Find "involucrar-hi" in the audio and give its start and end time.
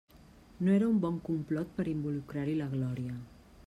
1.95-2.61